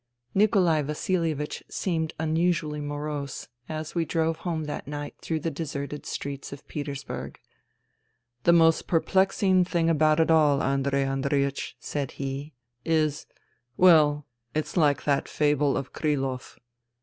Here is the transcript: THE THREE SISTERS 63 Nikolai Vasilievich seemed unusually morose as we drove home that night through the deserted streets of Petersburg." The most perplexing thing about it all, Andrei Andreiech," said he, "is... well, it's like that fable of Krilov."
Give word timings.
THE 0.01 0.05
THREE 0.07 0.15
SISTERS 0.15 0.31
63 0.31 0.41
Nikolai 0.41 0.81
Vasilievich 0.81 1.63
seemed 1.69 2.13
unusually 2.19 2.81
morose 2.81 3.47
as 3.69 3.93
we 3.93 4.03
drove 4.03 4.37
home 4.37 4.63
that 4.63 4.87
night 4.87 5.13
through 5.21 5.41
the 5.41 5.51
deserted 5.51 6.07
streets 6.07 6.51
of 6.51 6.67
Petersburg." 6.67 7.39
The 8.45 8.51
most 8.53 8.87
perplexing 8.87 9.63
thing 9.65 9.91
about 9.91 10.19
it 10.19 10.31
all, 10.31 10.63
Andrei 10.63 11.03
Andreiech," 11.05 11.73
said 11.79 12.13
he, 12.13 12.55
"is... 12.83 13.27
well, 13.77 14.25
it's 14.55 14.75
like 14.75 15.03
that 15.03 15.27
fable 15.29 15.77
of 15.77 15.93
Krilov." 15.93 16.57